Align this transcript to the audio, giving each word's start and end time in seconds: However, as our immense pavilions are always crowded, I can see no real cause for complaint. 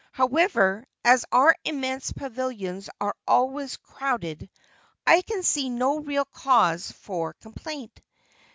However, 0.13 0.83
as 1.05 1.25
our 1.31 1.55
immense 1.63 2.11
pavilions 2.11 2.89
are 2.99 3.15
always 3.27 3.77
crowded, 3.77 4.49
I 5.05 5.21
can 5.21 5.43
see 5.43 5.69
no 5.69 5.99
real 5.99 6.25
cause 6.25 6.91
for 6.91 7.33
complaint. 7.33 8.01